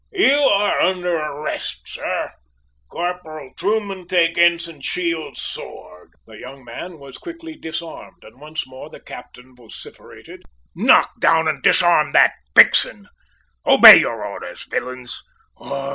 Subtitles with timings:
[0.11, 2.31] You are under arrest, sir!
[2.89, 8.89] Corporal Truman, take Ensign Shields' sword!" The young man was quickly disarmed, and once more
[8.89, 10.41] the captain vociferated:
[10.73, 13.09] "Knock down and disarm that vixen!
[13.63, 15.21] Obey your orders, villains!